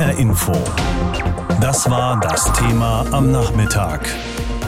HR 0.00 0.18
Info. 0.18 0.52
Das 1.60 1.90
war 1.90 2.18
das 2.20 2.50
Thema 2.54 3.04
am 3.10 3.30
Nachmittag. 3.30 4.08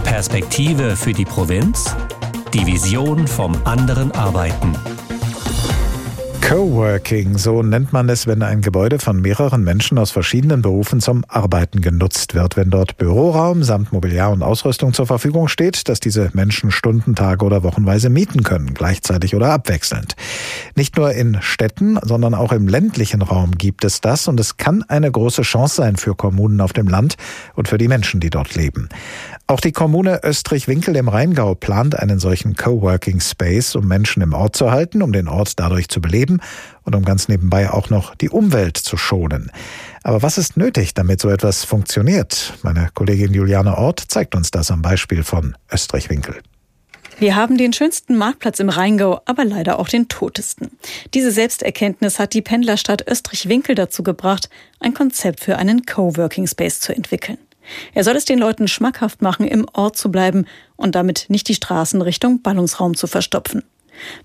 Perspektive 0.05 0.95
für 0.95 1.15
die 1.15 1.25
Provinz? 1.25 1.97
Die 2.53 2.67
Vision 2.67 3.27
vom 3.27 3.57
anderen 3.65 4.13
Arbeiten. 4.13 4.75
Coworking, 6.53 7.39
so 7.39 7.63
nennt 7.63 7.95
man 7.95 8.11
es, 8.11 8.27
wenn 8.27 8.43
ein 8.43 8.61
Gebäude 8.61 8.99
von 8.99 9.23
mehreren 9.23 9.65
Menschen 9.65 9.97
aus 9.97 10.11
verschiedenen 10.11 10.61
Berufen 10.61 11.01
zum 11.01 11.25
Arbeiten 11.27 11.81
genutzt 11.81 12.35
wird. 12.35 12.59
Wenn 12.59 12.69
dort 12.69 12.99
Büroraum 12.99 13.63
samt 13.63 13.91
Mobiliar 13.91 14.31
und 14.33 14.43
Ausrüstung 14.43 14.93
zur 14.93 15.07
Verfügung 15.07 15.49
steht, 15.49 15.89
dass 15.89 15.99
diese 15.99 16.29
Menschen 16.35 16.71
Stunden, 16.71 17.15
Tage 17.15 17.47
oder 17.47 17.63
Wochenweise 17.63 18.11
mieten 18.11 18.43
können, 18.43 18.75
gleichzeitig 18.75 19.35
oder 19.35 19.49
abwechselnd. 19.49 20.15
Nicht 20.75 20.99
nur 20.99 21.13
in 21.13 21.39
Städten, 21.41 21.99
sondern 22.03 22.35
auch 22.35 22.53
im 22.53 22.69
ländlichen 22.69 23.23
Raum 23.23 23.53
gibt 23.53 23.83
es 23.87 24.03
das 24.03 24.29
und 24.29 24.39
es 24.39 24.59
kann 24.59 24.83
eine 24.83 25.11
große 25.11 25.41
Chance 25.41 25.77
sein 25.77 25.97
für 25.97 26.15
Kommunen 26.15 26.61
auf 26.61 26.75
dem 26.75 26.87
Land 26.87 27.17
und 27.55 27.67
für 27.67 27.79
die 27.79 27.89
Menschen, 27.89 28.21
die 28.21 28.29
dort 28.29 28.55
leben. 28.55 28.91
Auch 29.47 29.61
die 29.61 29.73
Kommune 29.73 30.21
Österreich-Winkel 30.23 30.97
im 30.97 31.09
Rheingau 31.09 31.55
plant 31.55 31.99
einen 31.99 32.19
solchen 32.19 32.57
Coworking 32.57 33.21
Space, 33.21 33.75
um 33.75 33.89
Menschen 33.89 34.23
im 34.23 34.35
Ort 34.35 34.55
zu 34.55 34.71
halten, 34.71 35.01
um 35.01 35.15
den 35.15 35.29
Ort 35.29 35.59
dadurch 35.59 35.89
zu 35.89 36.03
beleben 36.03 36.41
und 36.85 36.95
um 36.95 37.05
ganz 37.05 37.29
nebenbei 37.29 37.71
auch 37.71 37.91
noch 37.91 38.15
die 38.15 38.31
Umwelt 38.31 38.77
zu 38.77 38.97
schonen. 38.97 39.51
Aber 40.03 40.23
was 40.23 40.39
ist 40.39 40.57
nötig, 40.57 40.95
damit 40.95 41.21
so 41.21 41.29
etwas 41.29 41.65
funktioniert? 41.65 42.55
Meine 42.63 42.89
Kollegin 42.95 43.33
Juliane 43.33 43.79
Ort 43.79 44.01
zeigt 44.09 44.35
uns 44.35 44.51
das 44.51 44.71
am 44.71 44.83
Beispiel 44.83 45.23
von 45.23 45.57
Österreich-Winkel. 45.71 46.43
Wir 47.19 47.37
haben 47.37 47.57
den 47.57 47.73
schönsten 47.73 48.17
Marktplatz 48.17 48.59
im 48.59 48.69
Rheingau, 48.69 49.21
aber 49.27 49.45
leider 49.45 49.79
auch 49.79 49.89
den 49.89 50.09
totesten. 50.09 50.73
Diese 51.15 51.31
Selbsterkenntnis 51.31 52.19
hat 52.19 52.35
die 52.35 52.43
Pendlerstadt 52.43 53.07
Österreich-Winkel 53.07 53.75
dazu 53.75 54.03
gebracht, 54.03 54.49
ein 54.81 54.95
Konzept 54.95 55.41
für 55.41 55.57
einen 55.57 55.87
Coworking 55.87 56.47
Space 56.47 56.81
zu 56.81 56.95
entwickeln. 56.95 57.39
Er 57.95 58.03
soll 58.03 58.17
es 58.17 58.25
den 58.25 58.39
Leuten 58.39 58.67
schmackhaft 58.67 59.23
machen, 59.23 59.47
im 59.47 59.67
Ort 59.73 59.97
zu 59.97 60.11
bleiben 60.11 60.47
und 60.77 60.95
damit 60.95 61.27
nicht 61.29 61.47
die 61.49 61.55
Straßen 61.55 62.03
Richtung 62.03 62.43
Ballungsraum 62.43 62.97
zu 62.97 63.07
verstopfen. 63.07 63.63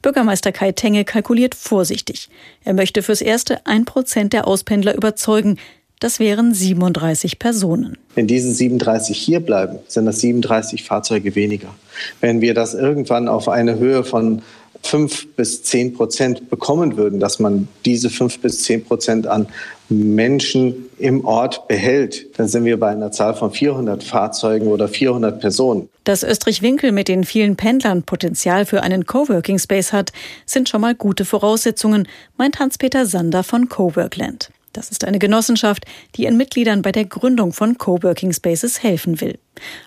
Bürgermeister 0.02 0.52
Kai 0.52 0.72
Tenge 0.72 1.06
kalkuliert 1.06 1.56
vorsichtig. 1.56 2.30
Er 2.64 2.74
möchte 2.74 3.04
fürs 3.04 3.22
erste 3.22 3.66
ein 3.66 3.86
Prozent 3.86 4.34
der 4.34 4.48
Auspendler 4.48 4.96
überzeugen. 4.96 5.58
Das 6.00 6.20
wären 6.20 6.54
37 6.54 7.40
Personen. 7.40 7.98
Wenn 8.14 8.28
diese 8.28 8.52
37 8.52 9.18
hier 9.18 9.40
bleiben, 9.40 9.80
sind 9.88 10.06
das 10.06 10.20
37 10.20 10.84
Fahrzeuge 10.84 11.34
weniger. 11.36 11.74
Wenn 12.22 12.42
wir 12.42 12.54
das 12.54 12.76
irgendwann 12.76 13.28
auf 13.28 13.50
eine 13.50 13.80
Höhe 13.80 14.04
von 14.04 14.44
fünf 14.84 15.28
bis 15.36 15.64
zehn 15.64 15.94
Prozent 15.94 16.50
bekommen 16.50 16.98
würden, 16.98 17.20
dass 17.20 17.40
man 17.40 17.68
diese 17.86 18.10
fünf 18.10 18.40
bis 18.40 18.64
zehn 18.64 18.84
Prozent 18.84 19.28
an 19.28 19.48
Menschen 19.90 20.90
im 20.98 21.24
Ort 21.26 21.68
behält, 21.68 22.38
dann 22.38 22.48
sind 22.48 22.66
wir 22.66 22.80
bei 22.80 22.90
einer 22.90 23.12
Zahl 23.12 23.34
von 23.36 23.52
400 23.52 24.04
Fahrzeugen 24.04 24.68
oder 24.68 24.88
400 24.88 25.40
Personen. 25.40 25.88
Dass 26.04 26.24
Österreich-Winkel 26.24 26.92
mit 26.92 27.08
den 27.08 27.24
vielen 27.24 27.56
Pendlern 27.56 28.04
Potenzial 28.04 28.66
für 28.66 28.84
einen 28.84 29.06
Coworking 29.06 29.60
Space 29.60 29.94
hat, 29.94 30.12
sind 30.46 30.68
schon 30.68 30.82
mal 30.82 30.96
gute 30.96 31.24
Voraussetzungen, 31.24 32.08
meint 32.38 32.60
Hans-Peter 32.60 33.06
Sander 33.06 33.44
von 33.44 33.70
Coworkland. 33.70 34.50
Das 34.74 34.92
ist 34.92 35.06
eine 35.06 35.20
Genossenschaft, 35.20 35.86
die 36.16 36.24
ihren 36.24 36.38
Mitgliedern 36.38 36.82
bei 36.82 36.92
der 36.92 37.06
Gründung 37.06 37.54
von 37.54 37.78
Coworking 37.78 38.34
Spaces 38.34 38.84
helfen 38.84 39.22
will. 39.22 39.40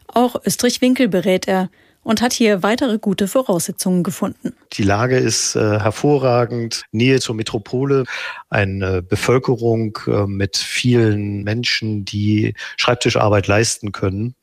Auch 0.09 0.37
Österreich-Winkel 0.45 1.09
berät 1.09 1.47
er, 1.47 1.71
und 2.11 2.21
hat 2.21 2.33
hier 2.33 2.65
weitere 2.65 2.99
gute 2.99 3.29
Voraussetzungen 3.29 4.03
gefunden. 4.03 4.53
Die 4.73 4.83
Lage 4.83 5.17
ist 5.17 5.55
äh, 5.55 5.79
hervorragend, 5.79 6.83
Nähe 6.91 7.21
zur 7.21 7.37
Metropole, 7.37 8.03
eine 8.49 9.01
Bevölkerung 9.01 9.97
äh, 10.09 10.27
mit 10.27 10.57
vielen 10.57 11.45
Menschen, 11.45 12.05
die 12.05 12.55
Schreibtischarbeit 12.77 13.47
leisten 13.47 13.93
können. 13.93 14.35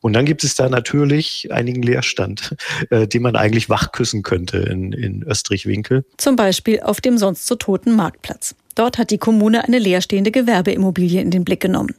Und 0.00 0.14
dann 0.14 0.24
gibt 0.24 0.42
es 0.42 0.56
da 0.56 0.68
natürlich 0.68 1.48
einigen 1.52 1.82
Leerstand, 1.82 2.56
äh, 2.90 3.06
den 3.06 3.22
man 3.22 3.36
eigentlich 3.36 3.70
wachküssen 3.70 4.24
könnte 4.24 4.58
in, 4.58 4.92
in 4.92 5.22
Österreich-Winkel. 5.22 6.04
Zum 6.16 6.34
Beispiel 6.34 6.80
auf 6.80 7.00
dem 7.00 7.18
sonst 7.18 7.46
so 7.46 7.54
toten 7.54 7.94
Marktplatz. 7.94 8.56
Dort 8.74 8.98
hat 8.98 9.12
die 9.12 9.18
Kommune 9.18 9.62
eine 9.62 9.78
leerstehende 9.78 10.32
Gewerbeimmobilie 10.32 11.20
in 11.20 11.30
den 11.30 11.44
Blick 11.44 11.60
genommen. 11.60 11.94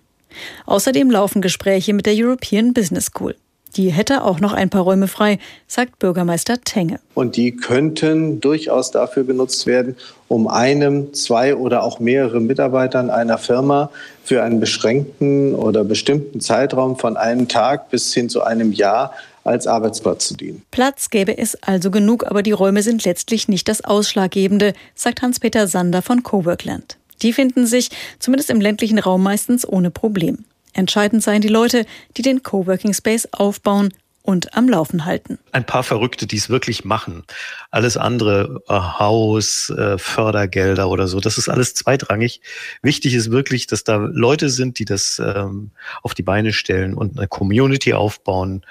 Außerdem 0.65 1.09
laufen 1.09 1.41
Gespräche 1.41 1.93
mit 1.93 2.05
der 2.05 2.13
European 2.13 2.73
Business 2.73 3.05
School. 3.05 3.35
Die 3.77 3.91
hätte 3.91 4.23
auch 4.23 4.39
noch 4.39 4.53
ein 4.53 4.69
paar 4.71 4.81
Räume 4.81 5.07
frei, 5.07 5.37
sagt 5.67 5.99
Bürgermeister 5.99 6.61
Tenge. 6.61 6.99
Und 7.13 7.35
die 7.35 7.55
könnten 7.55 8.41
durchaus 8.41 8.89
dafür 8.89 9.23
genutzt 9.23 9.67
werden, 9.67 9.95
um 10.27 10.47
einem, 10.47 11.13
zwei 11.13 11.55
oder 11.55 11.83
auch 11.83 11.99
mehrere 11.99 12.41
Mitarbeitern 12.41 13.11
einer 13.11 13.37
Firma 13.37 13.91
für 14.23 14.41
einen 14.41 14.59
beschränkten 14.59 15.53
oder 15.53 15.83
bestimmten 15.83 16.41
Zeitraum 16.41 16.97
von 16.97 17.17
einem 17.17 17.47
Tag 17.47 17.89
bis 17.91 18.11
hin 18.13 18.29
zu 18.29 18.41
einem 18.41 18.71
Jahr 18.71 19.13
als 19.43 19.67
Arbeitsplatz 19.67 20.27
zu 20.27 20.35
dienen. 20.35 20.63
Platz 20.71 21.11
gäbe 21.11 21.37
es 21.37 21.55
also 21.61 21.91
genug, 21.91 22.25
aber 22.25 22.41
die 22.41 22.51
Räume 22.51 22.81
sind 22.81 23.05
letztlich 23.05 23.47
nicht 23.47 23.69
das 23.69 23.83
Ausschlaggebende, 23.83 24.73
sagt 24.95 25.21
Hans-Peter 25.21 25.67
Sander 25.67 26.01
von 26.01 26.23
Coworkland. 26.23 26.97
Die 27.21 27.31
finden 27.31 27.65
sich, 27.65 27.89
zumindest 28.19 28.49
im 28.49 28.59
ländlichen 28.59 28.99
Raum, 28.99 29.23
meistens 29.23 29.67
ohne 29.67 29.91
Problem. 29.91 30.45
Entscheidend 30.77 31.23
seien 31.23 31.41
die 31.41 31.47
Leute, 31.47 31.85
die 32.15 32.21
den 32.21 32.43
Coworking 32.43 32.93
Space 32.93 33.27
aufbauen 33.31 33.91
und 34.21 34.53
am 34.55 34.67
Laufen 34.69 35.05
halten. 35.05 35.39
Ein 35.53 35.65
paar 35.65 35.83
Verrückte, 35.83 36.27
die 36.27 36.35
es 36.35 36.49
wirklich 36.49 36.83
machen. 36.83 37.23
Alles 37.71 37.95
andere, 37.97 38.61
äh, 38.67 38.73
Haus, 38.73 39.69
äh, 39.69 39.97
Fördergelder 39.97 40.89
oder 40.89 41.07
so, 41.07 41.19
das 41.19 41.37
ist 41.37 41.47
alles 41.49 41.73
zweitrangig. 41.73 42.41
Wichtig 42.83 43.15
ist 43.15 43.31
wirklich, 43.31 43.67
dass 43.67 43.85
da 43.85 43.95
Leute 43.95 44.49
sind, 44.49 44.79
die 44.79 44.85
das 44.85 45.19
ähm, 45.19 45.71
auf 46.03 46.13
die 46.13 46.23
Beine 46.23 46.53
stellen 46.53 46.93
und 46.93 47.17
eine 47.17 47.27
Community 47.27 47.93
aufbauen 47.93 48.65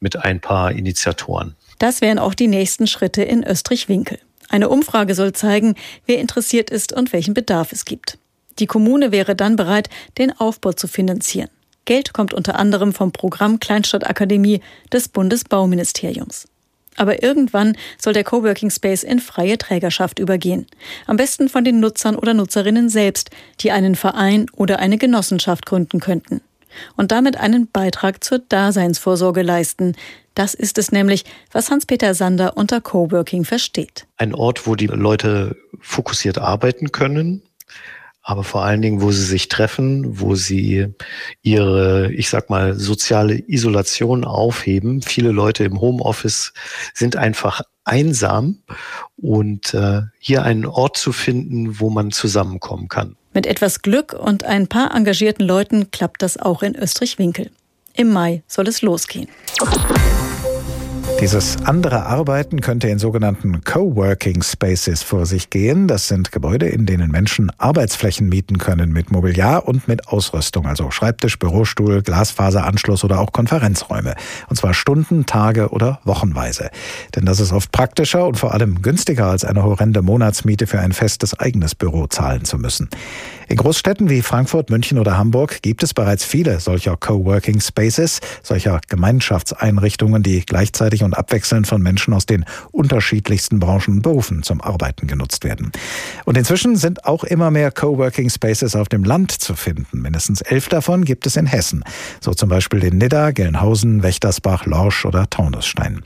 mit 0.00 0.16
ein 0.16 0.40
paar 0.40 0.72
Initiatoren. 0.72 1.54
Das 1.78 2.00
wären 2.00 2.18
auch 2.18 2.34
die 2.34 2.48
nächsten 2.48 2.86
Schritte 2.86 3.22
in 3.22 3.44
Österreich-Winkel. 3.44 4.18
Eine 4.48 4.68
Umfrage 4.68 5.14
soll 5.14 5.32
zeigen, 5.32 5.74
wer 6.04 6.18
interessiert 6.18 6.68
ist 6.68 6.92
und 6.92 7.12
welchen 7.12 7.32
Bedarf 7.32 7.72
es 7.72 7.84
gibt. 7.84 8.18
Die 8.58 8.66
Kommune 8.66 9.12
wäre 9.12 9.36
dann 9.36 9.56
bereit, 9.56 9.88
den 10.18 10.32
Aufbau 10.32 10.72
zu 10.72 10.88
finanzieren. 10.88 11.50
Geld 11.84 12.12
kommt 12.12 12.34
unter 12.34 12.58
anderem 12.58 12.92
vom 12.92 13.12
Programm 13.12 13.60
Kleinstadtakademie 13.60 14.60
des 14.92 15.08
Bundesbauministeriums. 15.08 16.48
Aber 16.96 17.22
irgendwann 17.22 17.76
soll 17.98 18.14
der 18.14 18.24
Coworking 18.24 18.70
Space 18.70 19.02
in 19.02 19.20
freie 19.20 19.58
Trägerschaft 19.58 20.18
übergehen. 20.18 20.66
Am 21.06 21.16
besten 21.16 21.48
von 21.48 21.62
den 21.62 21.78
Nutzern 21.78 22.16
oder 22.16 22.34
Nutzerinnen 22.34 22.88
selbst, 22.88 23.30
die 23.60 23.70
einen 23.70 23.94
Verein 23.94 24.46
oder 24.56 24.78
eine 24.78 24.98
Genossenschaft 24.98 25.66
gründen 25.66 26.00
könnten. 26.00 26.40
Und 26.96 27.12
damit 27.12 27.38
einen 27.38 27.68
Beitrag 27.70 28.22
zur 28.24 28.38
Daseinsvorsorge 28.38 29.42
leisten. 29.42 29.94
Das 30.34 30.52
ist 30.52 30.76
es 30.76 30.92
nämlich, 30.92 31.24
was 31.52 31.70
Hans-Peter 31.70 32.14
Sander 32.14 32.56
unter 32.56 32.80
Coworking 32.80 33.44
versteht. 33.44 34.06
Ein 34.18 34.34
Ort, 34.34 34.66
wo 34.66 34.74
die 34.74 34.86
Leute 34.86 35.56
fokussiert 35.80 36.38
arbeiten 36.38 36.92
können, 36.92 37.42
aber 38.28 38.42
vor 38.42 38.64
allen 38.64 38.82
Dingen, 38.82 39.02
wo 39.02 39.12
sie 39.12 39.24
sich 39.24 39.46
treffen, 39.46 40.20
wo 40.20 40.34
sie 40.34 40.88
ihre, 41.42 42.12
ich 42.12 42.28
sag 42.28 42.50
mal, 42.50 42.74
soziale 42.74 43.38
Isolation 43.48 44.24
aufheben. 44.24 45.00
Viele 45.00 45.30
Leute 45.30 45.62
im 45.62 45.80
Homeoffice 45.80 46.52
sind 46.92 47.14
einfach 47.14 47.60
einsam 47.84 48.58
und 49.16 49.74
äh, 49.74 50.02
hier 50.18 50.42
einen 50.42 50.66
Ort 50.66 50.96
zu 50.96 51.12
finden, 51.12 51.78
wo 51.78 51.88
man 51.88 52.10
zusammenkommen 52.10 52.88
kann. 52.88 53.14
Mit 53.32 53.46
etwas 53.46 53.82
Glück 53.82 54.12
und 54.12 54.42
ein 54.42 54.66
paar 54.66 54.92
engagierten 54.92 55.46
Leuten 55.46 55.92
klappt 55.92 56.20
das 56.20 56.36
auch 56.36 56.64
in 56.64 56.74
Österreich-Winkel. 56.74 57.52
Im 57.94 58.12
Mai 58.12 58.42
soll 58.48 58.66
es 58.66 58.82
losgehen. 58.82 59.28
Dieses 61.18 61.56
andere 61.64 62.04
Arbeiten 62.04 62.60
könnte 62.60 62.88
in 62.88 62.98
sogenannten 62.98 63.64
Coworking 63.64 64.42
Spaces 64.42 65.02
vor 65.02 65.24
sich 65.24 65.48
gehen. 65.48 65.88
Das 65.88 66.08
sind 66.08 66.30
Gebäude, 66.30 66.68
in 66.68 66.84
denen 66.84 67.10
Menschen 67.10 67.50
Arbeitsflächen 67.56 68.28
mieten 68.28 68.58
können 68.58 68.92
mit 68.92 69.10
Mobiliar 69.10 69.66
und 69.66 69.88
mit 69.88 70.08
Ausrüstung, 70.08 70.66
also 70.66 70.90
Schreibtisch, 70.90 71.38
Bürostuhl, 71.38 72.02
Glasfaseranschluss 72.02 73.02
oder 73.02 73.18
auch 73.18 73.32
Konferenzräume. 73.32 74.14
Und 74.50 74.56
zwar 74.56 74.74
Stunden, 74.74 75.24
Tage 75.24 75.70
oder 75.70 76.00
Wochenweise. 76.04 76.68
Denn 77.14 77.24
das 77.24 77.40
ist 77.40 77.50
oft 77.50 77.72
praktischer 77.72 78.26
und 78.26 78.36
vor 78.36 78.52
allem 78.52 78.82
günstiger 78.82 79.26
als 79.26 79.42
eine 79.42 79.62
horrende 79.62 80.02
Monatsmiete 80.02 80.66
für 80.66 80.80
ein 80.80 80.92
festes 80.92 81.36
eigenes 81.38 81.74
Büro 81.74 82.08
zahlen 82.08 82.44
zu 82.44 82.58
müssen. 82.58 82.90
In 83.48 83.56
Großstädten 83.56 84.10
wie 84.10 84.22
Frankfurt, 84.22 84.70
München 84.70 84.98
oder 84.98 85.16
Hamburg 85.16 85.62
gibt 85.62 85.82
es 85.82 85.94
bereits 85.94 86.24
viele 86.24 86.60
solcher 86.60 86.96
Coworking 86.96 87.60
Spaces, 87.60 88.20
solcher 88.42 88.80
Gemeinschaftseinrichtungen, 88.88 90.22
die 90.22 90.44
gleichzeitig 90.44 91.04
und 91.06 91.14
abwechselnd 91.14 91.66
von 91.66 91.80
Menschen 91.80 92.12
aus 92.12 92.26
den 92.26 92.44
unterschiedlichsten 92.72 93.58
Branchen 93.58 93.94
und 93.94 94.02
Berufen 94.02 94.42
zum 94.42 94.60
Arbeiten 94.60 95.06
genutzt 95.06 95.44
werden. 95.44 95.72
Und 96.26 96.36
inzwischen 96.36 96.76
sind 96.76 97.06
auch 97.06 97.24
immer 97.24 97.50
mehr 97.50 97.70
Coworking 97.70 98.28
Spaces 98.28 98.76
auf 98.76 98.88
dem 98.88 99.04
Land 99.04 99.32
zu 99.32 99.54
finden. 99.54 100.02
Mindestens 100.02 100.42
elf 100.42 100.68
davon 100.68 101.04
gibt 101.04 101.26
es 101.26 101.36
in 101.36 101.46
Hessen. 101.46 101.82
So 102.20 102.34
zum 102.34 102.50
Beispiel 102.50 102.84
in 102.84 102.98
Nidda, 102.98 103.30
Gelnhausen, 103.30 104.02
Wächtersbach, 104.02 104.66
Lorsch 104.66 105.06
oder 105.06 105.30
Taunusstein. 105.30 106.02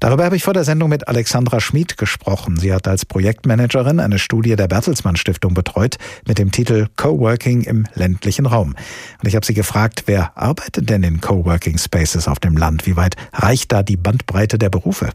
Darüber 0.00 0.24
habe 0.24 0.36
ich 0.36 0.42
vor 0.42 0.54
der 0.54 0.64
Sendung 0.64 0.90
mit 0.90 1.08
Alexandra 1.08 1.60
Schmid 1.60 1.96
gesprochen. 1.96 2.56
Sie 2.56 2.72
hat 2.72 2.86
als 2.86 3.04
Projektmanagerin 3.04 4.00
eine 4.00 4.18
Studie 4.18 4.56
der 4.56 4.68
Bertelsmann 4.68 5.16
Stiftung 5.16 5.54
betreut 5.54 5.96
mit 6.26 6.38
dem 6.38 6.52
Titel 6.52 6.88
Coworking 6.96 7.62
im 7.62 7.86
ländlichen 7.94 8.46
Raum. 8.46 8.76
Und 9.20 9.28
ich 9.28 9.34
habe 9.34 9.46
sie 9.46 9.54
gefragt, 9.54 10.04
wer 10.06 10.36
arbeitet 10.36 10.90
denn 10.90 11.02
in 11.02 11.20
Coworking 11.20 11.78
Spaces 11.78 12.28
auf 12.28 12.38
dem 12.38 12.56
Land? 12.56 12.86
Wie 12.86 12.96
weit 12.96 13.16
reicht 13.32 13.72
da 13.72 13.82
die 13.82 13.96
Bandbreite 13.96 14.58
der 14.58 14.68
Berufe? 14.68 15.10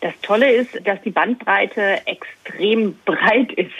Das 0.00 0.12
Tolle 0.20 0.52
ist, 0.52 0.68
dass 0.84 1.00
die 1.02 1.10
Bandbreite 1.10 2.06
extrem 2.06 2.94
breit 3.06 3.52
ist. 3.52 3.70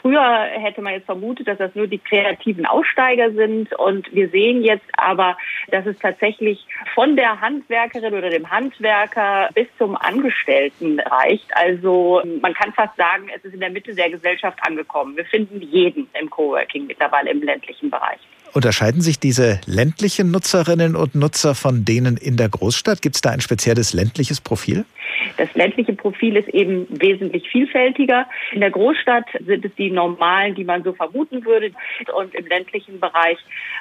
Früher 0.00 0.48
hätte 0.52 0.82
man 0.82 0.94
jetzt 0.94 1.06
vermutet, 1.06 1.48
dass 1.48 1.58
das 1.58 1.74
nur 1.74 1.86
die 1.86 1.98
kreativen 1.98 2.66
Aussteiger 2.66 3.32
sind. 3.32 3.72
Und 3.74 4.12
wir 4.14 4.28
sehen 4.28 4.62
jetzt 4.62 4.88
aber, 4.96 5.36
dass 5.70 5.86
es 5.86 5.98
tatsächlich 5.98 6.64
von 6.94 7.16
der 7.16 7.40
Handwerkerin 7.40 8.14
oder 8.14 8.30
dem 8.30 8.50
Handwerker 8.50 9.50
bis 9.54 9.66
zum 9.76 9.96
Angestellten 9.96 11.00
reicht. 11.00 11.54
Also 11.54 12.22
man 12.40 12.54
kann 12.54 12.72
fast 12.72 12.96
sagen, 12.96 13.28
es 13.34 13.44
ist 13.44 13.54
in 13.54 13.60
der 13.60 13.70
Mitte 13.70 13.94
der 13.94 14.10
Gesellschaft 14.10 14.58
angekommen. 14.66 15.16
Wir 15.16 15.24
finden 15.24 15.60
jeden 15.60 16.08
im 16.20 16.30
Coworking 16.30 16.86
mittlerweile 16.86 17.30
im 17.30 17.42
ländlichen 17.42 17.90
Bereich. 17.90 18.20
Unterscheiden 18.54 19.00
sich 19.00 19.18
diese 19.18 19.60
ländlichen 19.66 20.30
Nutzerinnen 20.30 20.96
und 20.96 21.14
Nutzer 21.14 21.54
von 21.54 21.84
denen 21.84 22.16
in 22.16 22.36
der 22.36 22.48
Großstadt? 22.48 23.02
Gibt 23.02 23.16
es 23.16 23.20
da 23.20 23.30
ein 23.30 23.40
spezielles 23.40 23.92
ländliches 23.92 24.40
Profil? 24.40 24.84
Das 25.36 25.52
ländliche 25.54 25.92
Profil 25.92 26.36
ist 26.36 26.48
eben 26.48 26.86
wesentlich 26.90 27.48
vielfältiger. 27.48 28.26
In 28.52 28.60
der 28.60 28.70
Großstadt 28.70 29.26
sind 29.46 29.64
es 29.64 29.74
die 29.76 29.90
normalen, 29.90 30.54
die 30.54 30.64
man 30.64 30.82
so 30.82 30.92
vermuten 30.92 31.44
würde. 31.44 31.70
Und 32.14 32.34
im 32.34 32.46
ländlichen 32.46 33.00
Bereich 33.00 33.38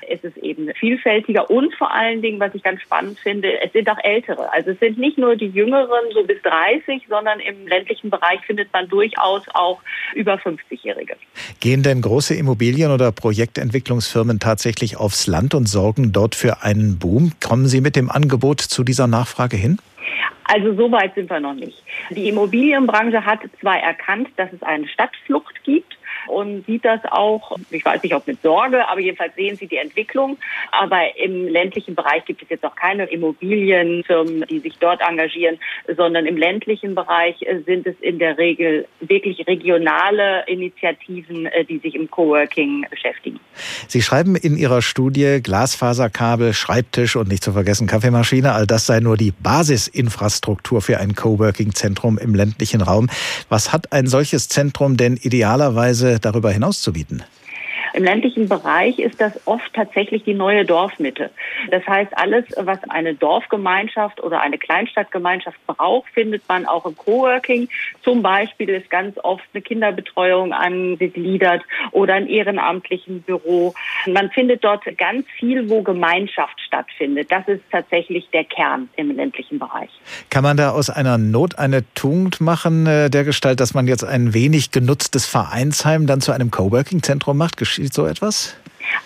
ist 0.07 0.23
es 0.23 0.35
eben 0.37 0.69
vielfältiger. 0.75 1.49
Und 1.49 1.73
vor 1.75 1.91
allen 1.91 2.21
Dingen, 2.21 2.39
was 2.39 2.53
ich 2.53 2.63
ganz 2.63 2.81
spannend 2.81 3.19
finde, 3.19 3.61
es 3.61 3.71
sind 3.73 3.89
auch 3.89 3.97
Ältere. 4.03 4.51
Also 4.53 4.71
es 4.71 4.79
sind 4.79 4.97
nicht 4.97 5.17
nur 5.17 5.35
die 5.35 5.47
Jüngeren, 5.47 6.11
so 6.13 6.23
bis 6.23 6.41
30, 6.43 7.03
sondern 7.09 7.39
im 7.39 7.67
ländlichen 7.67 8.09
Bereich 8.09 8.39
findet 8.45 8.71
man 8.73 8.87
durchaus 8.87 9.43
auch 9.53 9.81
über 10.13 10.35
50-Jährige. 10.35 11.15
Gehen 11.59 11.83
denn 11.83 12.01
große 12.01 12.35
Immobilien- 12.35 12.91
oder 12.91 13.11
Projektentwicklungsfirmen 13.11 14.39
tatsächlich 14.39 14.56
aufs 14.97 15.27
Land 15.27 15.53
und 15.53 15.67
sorgen 15.67 16.11
dort 16.11 16.35
für 16.35 16.63
einen 16.63 16.99
Boom? 16.99 17.31
Kommen 17.45 17.67
Sie 17.67 17.81
mit 17.81 17.95
dem 17.95 18.09
Angebot 18.09 18.61
zu 18.61 18.83
dieser 18.83 19.07
Nachfrage 19.07 19.57
hin? 19.57 19.79
Also 20.45 20.75
so 20.75 20.91
weit 20.91 21.13
sind 21.15 21.29
wir 21.29 21.39
noch 21.39 21.53
nicht. 21.53 21.83
Die 22.09 22.29
Immobilienbranche 22.29 23.25
hat 23.25 23.39
zwar 23.59 23.77
erkannt, 23.77 24.29
dass 24.37 24.51
es 24.53 24.63
eine 24.63 24.87
Stadtflucht 24.87 25.63
gibt 25.63 25.96
und 26.27 26.65
sieht 26.65 26.85
das 26.85 27.01
auch, 27.09 27.57
ich 27.69 27.83
weiß 27.83 28.03
nicht, 28.03 28.13
ob 28.13 28.27
mit 28.27 28.41
Sorge, 28.41 28.87
aber 28.87 28.99
jedenfalls 28.99 29.35
sehen 29.35 29.55
sie 29.55 29.67
die 29.67 29.77
Entwicklung. 29.77 30.37
Aber 30.71 30.99
im 31.17 31.47
ländlichen 31.47 31.95
Bereich 31.95 32.25
gibt 32.25 32.41
es 32.41 32.49
jetzt 32.49 32.65
auch 32.65 32.75
keine 32.75 33.05
Immobilienfirmen, 33.05 34.45
die 34.49 34.59
sich 34.59 34.77
dort 34.79 35.01
engagieren, 35.01 35.57
sondern 35.95 36.25
im 36.25 36.37
ländlichen 36.37 36.95
Bereich 36.95 37.35
sind 37.65 37.87
es 37.87 37.95
in 38.01 38.19
der 38.19 38.37
Regel 38.37 38.87
wirklich 38.99 39.45
regionale 39.47 40.45
Initiativen, 40.47 41.45
äh, 41.47 41.65
die 41.65 41.79
sich 41.79 41.95
im 41.95 42.09
Coworking 42.09 42.85
beschäftigen. 42.89 43.39
Sie 43.87 44.01
schreiben 44.01 44.35
in 44.35 44.57
Ihrer 44.57 44.81
Studie 44.81 45.39
Glasfaserkabel, 45.41 46.53
Schreibtisch 46.53 47.15
und 47.15 47.27
nicht 47.27 47.43
zu 47.43 47.53
vergessen 47.53 47.87
Kaffeemaschine, 47.87 48.53
all 48.53 48.67
das 48.67 48.85
sei 48.85 48.99
nur 48.99 49.17
die 49.17 49.31
Basisinfrastruktur 49.31 50.81
für 50.81 50.99
ein 50.99 51.15
Coworking-Zentrum 51.15 52.17
im 52.17 52.35
ländlichen 52.35 52.81
Raum. 52.81 53.09
Was 53.49 53.73
hat 53.73 53.91
ein 53.91 54.07
solches 54.07 54.49
Zentrum 54.49 54.97
denn 54.97 55.17
idealerweise 55.17 56.16
darüber 56.25 56.51
hinaus 56.51 56.81
zu 56.81 56.93
bieten? 56.93 57.23
Im 57.97 58.03
ländlichen 58.03 58.47
Bereich 58.47 58.99
ist 58.99 59.19
das 59.19 59.33
oft 59.45 59.73
tatsächlich 59.73 60.23
die 60.23 60.35
neue 60.35 60.65
Dorfmitte. 60.65 61.31
Das 61.71 61.83
heißt, 61.87 62.15
alles, 62.15 62.45
was 62.55 62.77
eine 62.89 63.15
Dorfgemeinschaft 63.15 64.21
oder 64.21 64.39
eine 64.39 64.59
Kleinstadtgemeinschaft 64.59 65.57
braucht, 65.65 66.07
findet 66.13 66.47
man 66.47 66.67
auch 66.67 66.85
im 66.85 66.95
Coworking. 66.95 67.67
Zum 68.03 68.21
Beispiel 68.21 68.69
ist 68.69 68.91
ganz 68.91 69.17
oft 69.23 69.43
eine 69.51 69.63
Kinderbetreuung 69.63 70.53
angegliedert 70.53 71.63
oder 71.91 72.13
ein 72.13 72.27
ehrenamtlichen 72.27 73.23
Büro. 73.23 73.73
Man 74.05 74.29
findet 74.29 74.63
dort 74.63 74.83
ganz 74.99 75.25
viel, 75.39 75.67
wo 75.67 75.81
Gemeinschaft 75.81 76.61
stattfindet. 76.61 77.31
Das 77.31 77.47
ist 77.47 77.63
tatsächlich 77.71 78.29
der 78.31 78.43
Kern 78.43 78.89
im 78.95 79.09
ländlichen 79.15 79.57
Bereich. 79.57 79.89
Kann 80.29 80.43
man 80.43 80.55
da 80.55 80.69
aus 80.69 80.91
einer 80.91 81.17
Not 81.17 81.57
eine 81.57 81.83
Tugend 81.95 82.41
machen, 82.41 82.85
äh, 82.85 83.09
der 83.09 83.23
Gestalt, 83.23 83.59
dass 83.59 83.73
man 83.73 83.87
jetzt 83.87 84.03
ein 84.03 84.35
wenig 84.35 84.69
genutztes 84.69 85.25
Vereinsheim 85.25 86.05
dann 86.05 86.21
zu 86.21 86.31
einem 86.31 86.51
Coworking-Zentrum 86.51 87.35
macht? 87.35 87.57
So 87.93 88.05
etwas? 88.05 88.55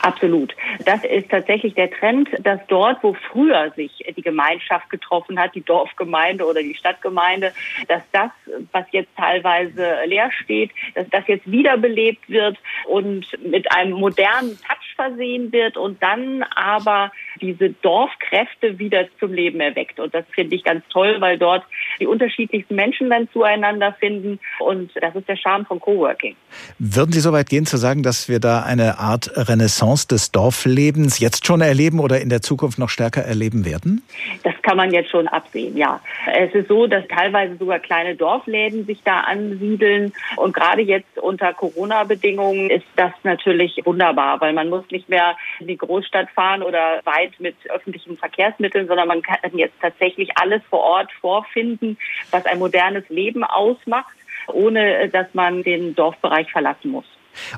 Absolut. 0.02 0.54
Das 0.86 1.04
ist 1.04 1.30
tatsächlich 1.30 1.74
der 1.76 1.92
Trend, 1.92 2.30
dass 2.44 2.60
dort, 2.68 3.04
wo 3.04 3.14
früher 3.32 3.72
sich 3.76 4.04
die 4.16 4.22
Gemeinschaft 4.22 4.90
getroffen 4.90 5.40
hat, 5.40 5.56
die 5.56 5.64
Dorfgemeinde 5.64 6.46
oder 6.46 6.62
die 6.62 6.76
Stadtgemeinde, 6.76 7.54
dass 7.88 8.02
das, 8.12 8.32
was 8.72 8.86
jetzt 8.92 9.16
teilweise 9.18 9.98
leer 10.06 10.32
steht, 10.32 10.72
dass 10.96 11.08
das 11.10 11.28
jetzt 11.28 11.50
wiederbelebt 11.50 12.30
wird 12.30 12.58
und 12.88 13.26
mit 13.44 13.72
einem 13.72 13.94
modernen 13.94 14.58
Touch 14.58 14.96
versehen 14.96 15.52
wird 15.52 15.78
und 15.78 16.02
dann 16.02 16.44
aber 16.44 17.12
diese 17.40 17.70
Dorfkräfte 17.70 18.78
wieder 18.80 19.08
zum 19.20 19.34
Leben 19.34 19.60
erweckt. 19.60 20.00
Und 20.00 20.14
das 20.14 20.26
finde 20.32 20.56
ich 20.56 20.64
ganz 20.64 20.84
toll, 20.90 21.18
weil 21.20 21.38
dort 21.38 21.64
die 22.00 22.08
unterschiedlichsten 22.08 22.76
Menschen 22.76 23.10
dann 23.10 23.28
zueinander 23.32 23.94
finden. 24.00 24.40
Und 24.60 24.92
das 25.02 25.16
ist 25.16 25.28
der 25.28 25.38
Charme 25.38 25.66
von 25.66 25.80
Coworking. 25.80 26.36
Würden 26.78 27.12
Sie 27.12 27.20
so 27.20 27.32
weit 27.32 27.50
gehen 27.50 27.66
zu 27.66 27.78
sagen, 27.78 28.04
dass 28.04 28.30
wir 28.30 28.40
da 28.40 28.64
eine 28.64 29.00
Art 29.00 29.32
Renaissance 29.36 30.08
des 30.08 30.32
Dorflebens 30.62 31.18
jetzt 31.18 31.48
schon 31.48 31.62
erleben 31.62 32.00
oder 32.00 32.22
in 32.22 32.30
der 32.30 32.42
Zukunft 32.42 32.78
noch 32.78 32.90
stärker 32.90 33.24
erleben 33.24 33.66
werden? 33.66 34.04
Das 34.44 34.54
kann 34.62 34.78
man 34.78 34.94
jetzt 34.94 35.10
schon 35.10 35.28
absehen, 35.28 35.76
ja. 35.76 36.00
Es 36.32 36.54
ist 36.54 36.68
so, 36.68 36.86
dass 36.86 37.04
teilweise 37.08 37.56
sogar 37.58 37.80
kleine 37.80 38.16
Dorfläden 38.16 38.86
sich 38.86 39.02
da 39.04 39.22
ansiedeln. 39.22 40.14
Und 40.36 40.54
gerade 40.54 40.82
jetzt 40.82 41.18
unter 41.18 41.54
Corona-Bedingungen 41.54 42.70
ist 42.70 42.86
das 42.96 43.12
natürlich 43.24 43.82
wunderbar, 43.86 44.40
weil 44.40 44.54
man 44.54 44.70
muss 44.70 44.84
nicht 44.92 45.10
mehr 45.10 45.36
in 45.60 45.66
die 45.66 45.78
Großstadt 45.78 46.30
fahren 46.30 46.62
oder 46.62 47.02
weit 47.06 47.40
mit 47.40 47.56
öffentlichen 47.70 48.18
Verkehrsmitteln, 48.18 48.88
sondern 48.88 49.08
man 49.08 49.24
kann 49.24 49.40
jetzt 49.54 49.82
tatsächlich 49.82 50.30
alles 50.36 50.62
vor 50.70 50.82
Ort 50.82 51.12
vorfinden, 51.22 51.98
was 52.30 52.46
ein 52.46 52.60
modernes 52.60 53.10
Leben 53.10 53.44
ausmacht, 53.44 54.14
ohne 54.48 55.10
dass 55.10 55.34
man 55.34 55.64
den 55.64 55.96
Dorfbereich 55.96 56.52
verlassen 56.52 56.92
muss. 56.92 57.06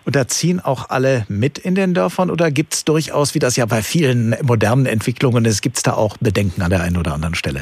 Und 0.06 0.16
da 0.16 0.28
ziehen 0.28 0.60
auch 0.60 0.90
alle 0.90 1.26
mit 1.30 1.58
in 1.58 1.76
den 1.76 1.94
Dörfern 1.94 2.30
oder 2.30 2.52
gibt 2.52 2.74
es 2.74 2.86
durchaus, 2.86 3.36
wie 3.36 3.40
das 3.40 3.56
ja 3.56 3.66
bei 3.66 3.82
vielen 3.82 4.36
modernen 4.42 4.86
Entwicklungen 4.86 5.46
ist, 5.46 5.62
gibt 5.62 5.78
es 5.78 5.84
da 5.84 5.94
auch 5.94 6.18
Bedenken 6.18 6.62
an 6.62 6.70
der 6.70 6.82
einen 6.82 6.98
oder 6.98 7.14
anderen 7.14 7.36
Stelle? 7.36 7.62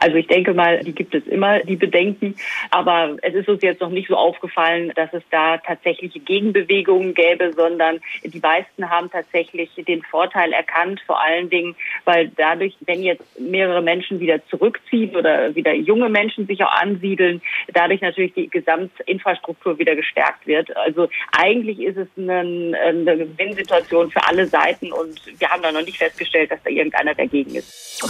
Also 0.00 0.16
ich 0.16 0.26
denke 0.26 0.54
mal, 0.54 0.80
die 0.80 0.94
gibt 0.94 1.14
es 1.14 1.26
immer, 1.26 1.60
die 1.60 1.76
Bedenken. 1.76 2.34
Aber 2.70 3.16
es 3.22 3.34
ist 3.34 3.48
uns 3.48 3.62
jetzt 3.62 3.80
noch 3.80 3.90
nicht 3.90 4.08
so 4.08 4.16
aufgefallen, 4.16 4.92
dass 4.94 5.12
es 5.12 5.22
da 5.30 5.58
tatsächliche 5.58 6.20
Gegenbewegungen 6.20 7.14
gäbe, 7.14 7.52
sondern 7.52 8.00
die 8.24 8.40
meisten 8.40 8.88
haben 8.88 9.10
tatsächlich 9.10 9.70
den 9.76 10.02
Vorteil 10.02 10.52
erkannt, 10.52 11.00
vor 11.06 11.22
allen 11.22 11.50
Dingen, 11.50 11.74
weil 12.04 12.30
dadurch, 12.36 12.74
wenn 12.80 13.02
jetzt 13.02 13.40
mehrere 13.40 13.82
Menschen 13.82 14.20
wieder 14.20 14.44
zurückziehen 14.46 15.16
oder 15.16 15.54
wieder 15.54 15.74
junge 15.74 16.08
Menschen 16.08 16.46
sich 16.46 16.62
auch 16.62 16.72
ansiedeln, 16.72 17.40
dadurch 17.72 18.00
natürlich 18.00 18.34
die 18.34 18.48
Gesamtinfrastruktur 18.48 19.78
wieder 19.78 19.96
gestärkt 19.96 20.46
wird. 20.46 20.74
Also 20.76 21.08
eigentlich 21.32 21.80
ist 21.80 21.96
es 21.96 22.08
eine, 22.16 22.78
eine 22.78 23.16
Gewinnsituation 23.16 24.10
für 24.10 24.26
alle 24.26 24.46
Seiten 24.46 24.92
und 24.92 25.20
wir 25.38 25.48
haben 25.48 25.62
da 25.62 25.72
noch 25.72 25.84
nicht 25.84 25.98
festgestellt, 25.98 26.50
dass 26.50 26.62
da 26.62 26.70
irgendeiner 26.70 27.14
dagegen 27.14 27.54
ist. 27.54 28.02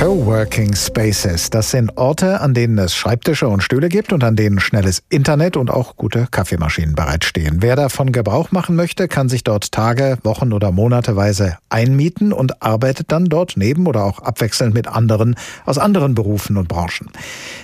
Coworking 0.00 0.74
Spaces, 0.74 1.50
das 1.50 1.72
sind 1.72 1.98
Orte, 1.98 2.40
an 2.40 2.54
denen 2.54 2.78
es 2.78 2.94
Schreibtische 2.94 3.48
und 3.48 3.62
Stühle 3.62 3.90
gibt 3.90 4.14
und 4.14 4.24
an 4.24 4.34
denen 4.34 4.58
schnelles 4.58 5.02
Internet 5.10 5.58
und 5.58 5.70
auch 5.70 5.94
gute 5.96 6.26
Kaffeemaschinen 6.30 6.94
bereitstehen. 6.94 7.58
Wer 7.60 7.76
davon 7.76 8.10
Gebrauch 8.10 8.50
machen 8.50 8.76
möchte, 8.76 9.08
kann 9.08 9.28
sich 9.28 9.44
dort 9.44 9.72
Tage, 9.72 10.16
Wochen 10.22 10.54
oder 10.54 10.72
Monateweise 10.72 11.58
einmieten 11.68 12.32
und 12.32 12.62
arbeitet 12.62 13.12
dann 13.12 13.26
dort 13.26 13.58
neben 13.58 13.86
oder 13.86 14.04
auch 14.04 14.20
abwechselnd 14.20 14.72
mit 14.72 14.88
anderen 14.88 15.34
aus 15.66 15.76
anderen 15.76 16.14
Berufen 16.14 16.56
und 16.56 16.66
Branchen. 16.66 17.10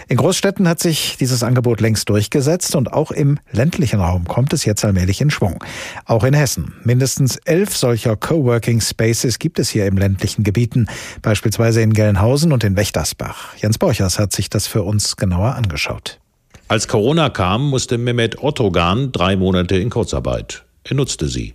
In 0.09 0.19
Großstädten 0.19 0.69
hat 0.69 0.78
sich 0.78 1.16
dieses 1.19 1.43
Angebot 1.43 1.81
längst 1.81 2.11
durchgesetzt 2.11 2.76
und 2.76 2.93
auch 2.93 3.12
im 3.12 3.38
ländlichen 3.50 3.99
Raum 3.99 4.28
kommt 4.28 4.52
es 4.52 4.66
jetzt 4.66 4.85
allmählich 4.85 5.23
in 5.23 5.31
Schwung. 5.31 5.64
Auch 6.05 6.23
in 6.23 6.35
Hessen. 6.35 6.75
Mindestens 6.85 7.38
elf 7.47 7.75
solcher 7.75 8.14
Coworking 8.14 8.83
Spaces 8.83 9.38
gibt 9.38 9.59
es 9.59 9.71
hier 9.71 9.87
im 9.87 9.97
ländlichen 9.97 10.45
Gebieten, 10.45 10.87
beispielsweise 11.23 11.81
in 11.81 11.95
Gelnhausen 11.95 12.25
Gelnhausen 12.26 12.52
und 12.52 12.64
in 12.64 12.75
Wächtersbach. 12.75 13.54
Jens 13.56 13.78
Borchers 13.78 14.18
hat 14.18 14.33
sich 14.33 14.50
das 14.50 14.66
für 14.66 14.83
uns 14.83 15.16
genauer 15.16 15.54
angeschaut. 15.54 16.18
Als 16.66 16.88
Corona 16.88 17.30
kam, 17.30 17.71
musste 17.71 17.99
Mehmet 17.99 18.42
Ottogan 18.42 19.12
drei 19.12 19.37
Monate 19.37 19.76
in 19.76 19.90
Kurzarbeit. 19.90 20.64
Er 20.83 20.97
nutzte 20.97 21.28
sie. 21.28 21.54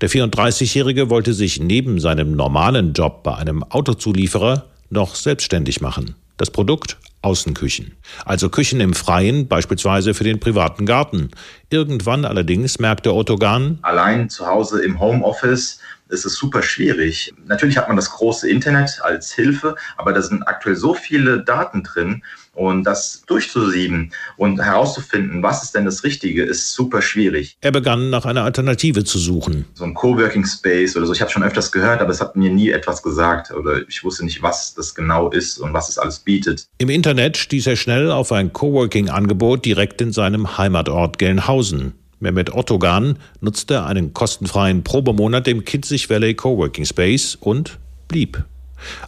Der 0.00 0.08
34-Jährige 0.08 1.10
wollte 1.10 1.34
sich 1.34 1.58
neben 1.58 1.98
seinem 1.98 2.36
normalen 2.36 2.92
Job 2.92 3.24
bei 3.24 3.34
einem 3.34 3.64
Autozulieferer 3.64 4.66
noch 4.90 5.16
selbstständig 5.16 5.80
machen. 5.80 6.14
Das 6.36 6.52
Produkt 6.52 6.98
Außenküchen. 7.22 7.92
Also 8.24 8.48
Küchen 8.48 8.80
im 8.80 8.94
Freien, 8.94 9.48
beispielsweise 9.48 10.14
für 10.14 10.24
den 10.24 10.38
privaten 10.38 10.86
Garten. 10.86 11.30
Irgendwann 11.70 12.24
allerdings 12.24 12.78
merkte 12.78 13.12
Otto 13.12 13.36
Gahn, 13.36 13.78
allein 13.82 14.28
zu 14.28 14.46
Hause 14.46 14.84
im 14.84 15.00
Homeoffice 15.00 15.80
ist 16.12 16.24
es 16.24 16.34
super 16.34 16.62
schwierig. 16.62 17.32
Natürlich 17.46 17.76
hat 17.76 17.88
man 17.88 17.96
das 17.96 18.10
große 18.10 18.48
Internet 18.48 19.00
als 19.02 19.32
Hilfe, 19.32 19.74
aber 19.96 20.12
da 20.12 20.22
sind 20.22 20.46
aktuell 20.46 20.76
so 20.76 20.94
viele 20.94 21.42
Daten 21.42 21.82
drin 21.82 22.22
und 22.54 22.84
das 22.84 23.22
durchzusieben 23.26 24.12
und 24.36 24.62
herauszufinden, 24.62 25.42
was 25.42 25.62
ist 25.62 25.74
denn 25.74 25.86
das 25.86 26.04
Richtige, 26.04 26.44
ist 26.44 26.72
super 26.74 27.00
schwierig. 27.00 27.56
Er 27.62 27.72
begann 27.72 28.10
nach 28.10 28.26
einer 28.26 28.44
Alternative 28.44 29.04
zu 29.04 29.18
suchen. 29.18 29.64
So 29.74 29.84
ein 29.84 29.94
Coworking 29.94 30.44
Space 30.44 30.96
oder 30.96 31.06
so. 31.06 31.14
Ich 31.14 31.22
habe 31.22 31.30
schon 31.30 31.42
öfters 31.42 31.72
gehört, 31.72 32.00
aber 32.00 32.10
es 32.10 32.20
hat 32.20 32.36
mir 32.36 32.50
nie 32.50 32.70
etwas 32.70 33.02
gesagt 33.02 33.50
oder 33.50 33.88
ich 33.88 34.04
wusste 34.04 34.24
nicht, 34.24 34.42
was 34.42 34.74
das 34.74 34.94
genau 34.94 35.30
ist 35.30 35.58
und 35.58 35.72
was 35.72 35.88
es 35.88 35.98
alles 35.98 36.18
bietet. 36.18 36.66
Im 36.78 36.90
Internet 36.90 37.38
stieß 37.38 37.66
er 37.66 37.76
schnell 37.76 38.10
auf 38.10 38.32
ein 38.32 38.52
Coworking-Angebot 38.52 39.64
direkt 39.64 40.02
in 40.02 40.12
seinem 40.12 40.58
Heimatort 40.58 41.18
Gelnhausen. 41.18 41.94
Mehmet 42.22 42.54
Ottogan 42.54 43.18
nutzte 43.40 43.84
einen 43.84 44.14
kostenfreien 44.14 44.84
Probemonat 44.84 45.48
im 45.48 45.64
Kinzig 45.64 46.08
Valley 46.08 46.34
Coworking 46.34 46.84
Space 46.84 47.34
und 47.34 47.78
blieb. 48.06 48.44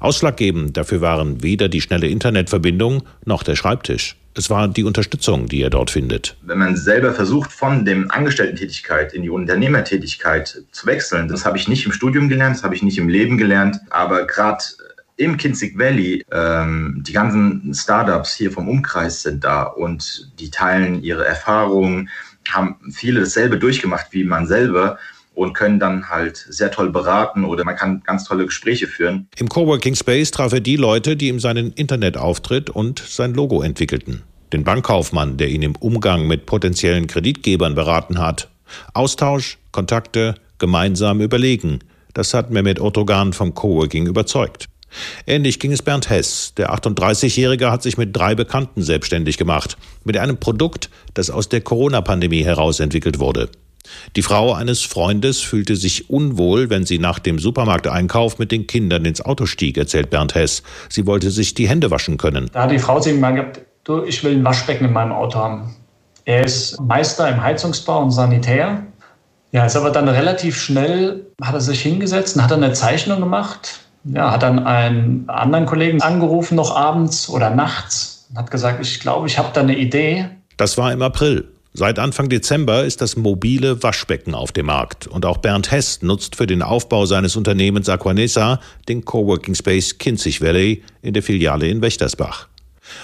Ausschlaggebend 0.00 0.76
dafür 0.76 1.00
waren 1.00 1.42
weder 1.42 1.68
die 1.68 1.80
schnelle 1.80 2.08
Internetverbindung 2.08 3.04
noch 3.24 3.44
der 3.44 3.54
Schreibtisch. 3.54 4.16
Es 4.36 4.50
war 4.50 4.66
die 4.66 4.82
Unterstützung, 4.82 5.46
die 5.46 5.62
er 5.62 5.70
dort 5.70 5.92
findet. 5.92 6.36
Wenn 6.42 6.58
man 6.58 6.74
selber 6.74 7.12
versucht, 7.12 7.52
von 7.52 7.84
dem 7.84 8.10
Angestellten-Tätigkeit 8.10 9.14
in 9.14 9.22
die 9.22 9.30
Unternehmertätigkeit 9.30 10.64
zu 10.72 10.86
wechseln, 10.86 11.28
das 11.28 11.44
habe 11.44 11.56
ich 11.56 11.68
nicht 11.68 11.86
im 11.86 11.92
Studium 11.92 12.28
gelernt, 12.28 12.56
das 12.56 12.64
habe 12.64 12.74
ich 12.74 12.82
nicht 12.82 12.98
im 12.98 13.08
Leben 13.08 13.38
gelernt, 13.38 13.78
aber 13.90 14.26
gerade 14.26 14.64
im 15.16 15.36
Kinzig 15.36 15.78
Valley, 15.78 16.24
ähm, 16.32 17.04
die 17.06 17.12
ganzen 17.12 17.72
Startups 17.72 18.34
hier 18.34 18.50
vom 18.50 18.68
Umkreis 18.68 19.22
sind 19.22 19.44
da 19.44 19.62
und 19.62 20.32
die 20.40 20.50
teilen 20.50 21.04
ihre 21.04 21.24
Erfahrungen, 21.24 22.08
haben 22.50 22.76
viele 22.92 23.20
dasselbe 23.20 23.58
durchgemacht 23.58 24.06
wie 24.10 24.24
man 24.24 24.46
selber 24.46 24.98
und 25.34 25.52
können 25.52 25.78
dann 25.78 26.08
halt 26.10 26.36
sehr 26.36 26.70
toll 26.70 26.90
beraten 26.90 27.44
oder 27.44 27.64
man 27.64 27.76
kann 27.76 28.02
ganz 28.04 28.24
tolle 28.24 28.46
Gespräche 28.46 28.86
führen. 28.86 29.28
Im 29.36 29.48
Coworking 29.48 29.94
Space 29.94 30.30
traf 30.30 30.52
er 30.52 30.60
die 30.60 30.76
Leute, 30.76 31.16
die 31.16 31.28
ihm 31.28 31.40
seinen 31.40 31.72
Internetauftritt 31.72 32.70
und 32.70 33.00
sein 33.00 33.34
Logo 33.34 33.62
entwickelten. 33.62 34.22
Den 34.52 34.64
Bankkaufmann, 34.64 35.36
der 35.36 35.48
ihn 35.48 35.62
im 35.62 35.74
Umgang 35.76 36.26
mit 36.26 36.46
potenziellen 36.46 37.08
Kreditgebern 37.08 37.74
beraten 37.74 38.18
hat. 38.18 38.48
Austausch, 38.92 39.58
Kontakte, 39.72 40.36
gemeinsam 40.58 41.20
überlegen. 41.20 41.80
Das 42.12 42.32
hat 42.32 42.52
Mehmet 42.52 42.80
Otogan 42.80 43.32
vom 43.32 43.54
Coworking 43.54 44.06
überzeugt. 44.06 44.66
Ähnlich 45.26 45.58
ging 45.58 45.72
es 45.72 45.82
Bernd 45.82 46.10
Hess. 46.10 46.52
Der 46.56 46.72
38-Jährige 46.74 47.70
hat 47.70 47.82
sich 47.82 47.96
mit 47.96 48.16
drei 48.16 48.34
Bekannten 48.34 48.82
selbstständig 48.82 49.38
gemacht. 49.38 49.76
Mit 50.04 50.16
einem 50.16 50.36
Produkt, 50.36 50.90
das 51.14 51.30
aus 51.30 51.48
der 51.48 51.60
Corona-Pandemie 51.60 52.44
heraus 52.44 52.80
entwickelt 52.80 53.18
wurde. 53.18 53.48
Die 54.16 54.22
Frau 54.22 54.52
eines 54.52 54.82
Freundes 54.82 55.40
fühlte 55.40 55.76
sich 55.76 56.08
unwohl, 56.08 56.70
wenn 56.70 56.86
sie 56.86 56.98
nach 56.98 57.18
dem 57.18 57.38
Supermarkteinkauf 57.38 58.38
mit 58.38 58.50
den 58.50 58.66
Kindern 58.66 59.04
ins 59.04 59.20
Auto 59.20 59.46
stieg, 59.46 59.76
erzählt 59.76 60.10
Bernd 60.10 60.34
Hess. 60.34 60.62
Sie 60.88 61.06
wollte 61.06 61.30
sich 61.30 61.54
die 61.54 61.68
Hände 61.68 61.90
waschen 61.90 62.16
können. 62.16 62.50
Da 62.52 62.62
hat 62.62 62.70
die 62.70 62.78
Frau 62.78 63.00
zu 63.00 63.10
ihm 63.10 63.20
gesagt, 63.20 63.60
du, 63.84 64.04
ich 64.04 64.24
will 64.24 64.32
ein 64.32 64.44
Waschbecken 64.44 64.86
in 64.86 64.92
meinem 64.92 65.12
Auto 65.12 65.38
haben. 65.38 65.76
Er 66.24 66.44
ist 66.44 66.80
Meister 66.80 67.28
im 67.28 67.42
Heizungsbau 67.42 68.02
und 68.02 68.10
Sanitär. 68.10 68.86
Ja, 69.52 69.66
ist 69.66 69.76
aber 69.76 69.90
dann 69.90 70.08
relativ 70.08 70.60
schnell, 70.60 71.26
hat 71.40 71.54
er 71.54 71.60
sich 71.60 71.82
hingesetzt 71.82 72.36
und 72.36 72.42
hat 72.42 72.52
eine 72.52 72.72
Zeichnung 72.72 73.20
gemacht 73.20 73.83
ja, 74.04 74.30
hat 74.30 74.42
dann 74.42 74.58
einen 74.66 75.28
anderen 75.28 75.66
Kollegen 75.66 76.02
angerufen, 76.02 76.56
noch 76.56 76.74
abends 76.74 77.28
oder 77.28 77.50
nachts, 77.50 78.26
und 78.30 78.38
hat 78.38 78.50
gesagt, 78.50 78.84
ich 78.84 79.00
glaube, 79.00 79.26
ich 79.26 79.38
habe 79.38 79.48
da 79.52 79.60
eine 79.60 79.76
Idee. 79.76 80.28
Das 80.56 80.76
war 80.78 80.92
im 80.92 81.02
April. 81.02 81.48
Seit 81.76 81.98
Anfang 81.98 82.28
Dezember 82.28 82.84
ist 82.84 83.00
das 83.00 83.16
mobile 83.16 83.82
Waschbecken 83.82 84.34
auf 84.36 84.52
dem 84.52 84.66
Markt 84.66 85.08
und 85.08 85.26
auch 85.26 85.38
Bernd 85.38 85.72
Hess 85.72 86.02
nutzt 86.02 86.36
für 86.36 86.46
den 86.46 86.62
Aufbau 86.62 87.04
seines 87.04 87.34
Unternehmens 87.34 87.88
Aquanesa 87.88 88.60
den 88.88 89.04
Coworking 89.04 89.56
Space 89.56 89.98
Kinzig 89.98 90.40
Valley 90.40 90.84
in 91.02 91.14
der 91.14 91.24
Filiale 91.24 91.66
in 91.66 91.82
Wächtersbach. 91.82 92.46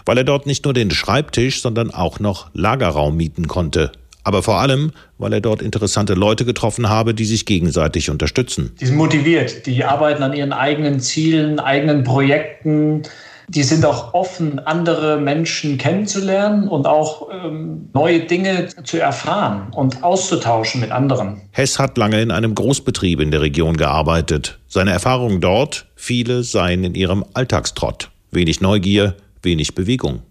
Weil 0.07 0.19
er 0.19 0.25
dort 0.25 0.47
nicht 0.47 0.65
nur 0.65 0.75
den 0.75 0.93
Schreibtisch, 0.93 1.63
sondern 1.63 1.91
auch 1.91 2.21
noch 2.21 2.51
Lagerraum 2.55 3.17
mieten 3.17 3.49
konnte 3.49 3.91
aber 4.25 4.43
vor 4.43 4.61
allem, 4.61 4.93
weil 5.19 5.33
er 5.33 5.41
dort 5.41 5.63
interessante 5.63 6.15
Leute 6.15 6.45
getroffen 6.45 6.89
habe, 6.89 7.15
die 7.15 7.25
sich 7.25 7.47
gegenseitig 7.47 8.11
unterstützen. 8.11 8.73
Die 8.81 8.87
sind 8.87 8.97
motiviert, 8.97 9.67
die 9.67 9.85
arbeiten 9.85 10.23
an 10.23 10.33
ihren 10.33 10.53
eigenen 10.53 11.01
Zielen, 11.01 11.59
eigenen 11.59 12.05
Projekten. 12.05 13.03
Die 13.49 13.65
sind 13.65 13.85
auch 13.85 14.15
offen, 14.15 14.61
andere 14.61 15.19
Menschen 15.19 15.77
kennenzulernen 15.77 16.69
und 16.69 16.87
auch 16.87 17.29
ähm, 17.33 17.89
neue 17.93 18.21
Dinge 18.21 18.69
zu 18.85 18.99
erfahren 18.99 19.73
und 19.75 20.05
auszutauschen 20.05 20.81
mit 20.81 20.93
anderen. 20.93 21.41
Hess 21.51 21.81
hat 21.81 21.99
lange 21.99 22.23
in 22.23 22.31
einem 22.31 22.55
Großbetrieb 22.55 23.19
in 23.19 23.33
der 23.33 23.41
Region 23.41 23.77
gearbeitet. 23.77 24.61
Seine 24.69 24.93
Erfahrungen 24.93 25.41
dort, 25.41 25.87
viele 25.97 26.45
seien 26.45 26.85
in 26.85 26.95
ihrem 26.95 27.25
Alltagstrott. 27.35 28.11
Wenig 28.31 28.61
Neugier, 28.61 29.17
wenig 29.43 29.75
Bewegung. 29.75 30.23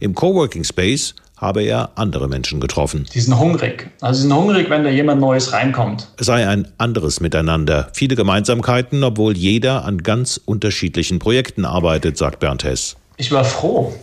Im 0.00 0.14
Coworking 0.14 0.64
Space 0.64 1.14
habe 1.44 1.62
er 1.62 1.90
andere 1.94 2.28
Menschen 2.28 2.58
getroffen. 2.58 3.06
Die 3.14 3.20
sind 3.20 3.38
hungrig. 3.38 3.90
Also 4.00 4.16
sie 4.16 4.28
sind 4.28 4.34
hungrig, 4.36 4.70
wenn 4.70 4.82
da 4.82 4.90
jemand 4.90 5.20
Neues 5.20 5.52
reinkommt. 5.52 6.08
Es 6.18 6.26
sei 6.26 6.48
ein 6.48 6.66
anderes 6.78 7.20
Miteinander, 7.20 7.88
viele 7.92 8.16
Gemeinsamkeiten, 8.16 9.04
obwohl 9.04 9.36
jeder 9.36 9.84
an 9.84 10.02
ganz 10.02 10.40
unterschiedlichen 10.44 11.18
Projekten 11.18 11.64
arbeitet, 11.64 12.16
sagt 12.16 12.40
Bernd 12.40 12.64
Hess. 12.64 12.96
Ich 13.16 13.30
war 13.30 13.44
froh. 13.44 13.94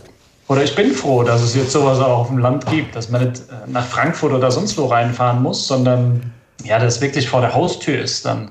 Oder 0.48 0.64
ich 0.64 0.74
bin 0.74 0.92
froh, 0.92 1.22
dass 1.22 1.42
es 1.42 1.54
jetzt 1.54 1.72
sowas 1.72 1.98
auch 1.98 2.18
auf 2.18 2.28
dem 2.28 2.38
Land 2.38 2.66
gibt, 2.66 2.94
dass 2.96 3.10
man 3.10 3.28
nicht 3.28 3.40
äh, 3.40 3.70
nach 3.70 3.86
Frankfurt 3.86 4.32
oder 4.32 4.50
sonst 4.50 4.76
wo 4.76 4.86
reinfahren 4.86 5.42
muss, 5.42 5.66
sondern 5.66 6.32
ja, 6.64 6.78
das 6.78 7.00
wirklich 7.00 7.28
vor 7.28 7.40
der 7.40 7.54
Haustür 7.54 8.00
ist 8.00 8.24
dann. 8.24 8.50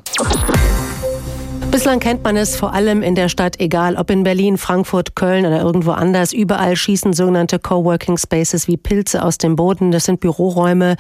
Bislang 1.72 2.02
kennt 2.02 2.22
man 2.26 2.36
es 2.36 2.58
vor 2.58 2.74
allem 2.74 3.02
in 3.02 3.16
der 3.16 3.30
Stadt, 3.30 3.58
egal 3.62 3.96
ob 3.96 4.10
in 4.10 4.24
Berlin, 4.24 4.58
Frankfurt, 4.58 5.16
Köln 5.16 5.46
oder 5.46 5.62
irgendwo 5.62 5.92
anders. 5.92 6.34
Überall 6.34 6.76
schießen 6.76 7.14
sogenannte 7.14 7.60
Coworking 7.60 8.18
Spaces 8.18 8.68
wie 8.68 8.76
Pilze 8.76 9.24
aus 9.24 9.38
dem 9.38 9.56
Boden. 9.56 9.92
Das 9.92 10.04
sind 10.04 10.20
Büroräume, 10.20 10.98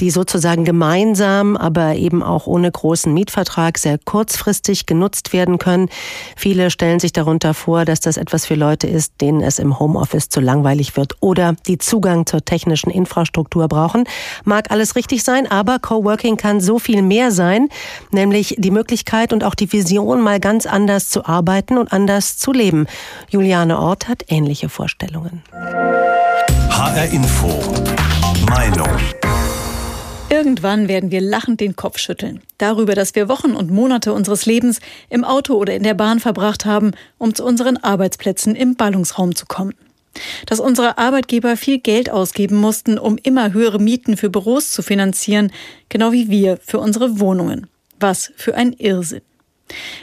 die 0.00 0.08
sozusagen 0.08 0.64
gemeinsam, 0.64 1.58
aber 1.58 1.96
eben 1.96 2.22
auch 2.22 2.46
ohne 2.46 2.72
großen 2.72 3.12
Mietvertrag 3.12 3.76
sehr 3.76 3.98
kurzfristig 3.98 4.86
genutzt 4.86 5.34
werden 5.34 5.58
können. 5.58 5.90
Viele 6.36 6.70
stellen 6.70 7.00
sich 7.00 7.12
darunter 7.12 7.52
vor, 7.52 7.84
dass 7.84 8.00
das 8.00 8.16
etwas 8.16 8.46
für 8.46 8.54
Leute 8.54 8.86
ist, 8.86 9.20
denen 9.20 9.42
es 9.42 9.58
im 9.58 9.78
Homeoffice 9.78 10.30
zu 10.30 10.40
langweilig 10.40 10.96
wird 10.96 11.16
oder 11.20 11.54
die 11.66 11.76
Zugang 11.76 12.24
zur 12.24 12.42
technischen 12.42 12.88
Infrastruktur 12.88 13.68
brauchen. 13.68 14.04
Mag 14.44 14.70
alles 14.70 14.96
richtig 14.96 15.22
sein, 15.22 15.50
aber 15.50 15.80
Coworking 15.80 16.38
kann 16.38 16.60
so 16.60 16.78
viel 16.78 17.02
mehr 17.02 17.30
sein, 17.30 17.68
nämlich 18.10 18.56
die 18.56 18.70
Möglichkeit 18.70 19.34
und 19.34 19.44
auch 19.44 19.54
die 19.54 19.70
Vision, 19.70 20.13
Generation 20.14 20.22
mal 20.22 20.40
ganz 20.40 20.66
anders 20.66 21.08
zu 21.08 21.24
arbeiten 21.24 21.76
und 21.78 21.92
anders 21.92 22.38
zu 22.38 22.52
leben. 22.52 22.86
Juliane 23.28 23.78
Ort 23.78 24.08
hat 24.08 24.24
ähnliche 24.28 24.68
Vorstellungen. 24.68 25.42
HR 26.70 27.06
Info. 27.06 27.48
Meinung. 28.48 28.88
Irgendwann 30.30 30.88
werden 30.88 31.10
wir 31.10 31.20
lachend 31.20 31.60
den 31.60 31.76
Kopf 31.76 31.98
schütteln. 31.98 32.40
Darüber, 32.58 32.94
dass 32.94 33.14
wir 33.14 33.28
Wochen 33.28 33.52
und 33.52 33.70
Monate 33.70 34.12
unseres 34.12 34.46
Lebens 34.46 34.80
im 35.08 35.24
Auto 35.24 35.54
oder 35.54 35.74
in 35.74 35.82
der 35.82 35.94
Bahn 35.94 36.20
verbracht 36.20 36.64
haben, 36.64 36.92
um 37.18 37.34
zu 37.34 37.44
unseren 37.44 37.76
Arbeitsplätzen 37.76 38.54
im 38.54 38.76
Ballungsraum 38.76 39.34
zu 39.34 39.46
kommen. 39.46 39.74
Dass 40.46 40.60
unsere 40.60 40.98
Arbeitgeber 40.98 41.56
viel 41.56 41.78
Geld 41.78 42.08
ausgeben 42.08 42.56
mussten, 42.56 42.98
um 42.98 43.18
immer 43.22 43.52
höhere 43.52 43.80
Mieten 43.80 44.16
für 44.16 44.30
Büros 44.30 44.70
zu 44.70 44.82
finanzieren, 44.82 45.50
genau 45.88 46.12
wie 46.12 46.30
wir 46.30 46.58
für 46.62 46.78
unsere 46.78 47.18
Wohnungen. 47.20 47.66
Was 47.98 48.32
für 48.36 48.54
ein 48.54 48.72
Irrsinn. 48.72 49.22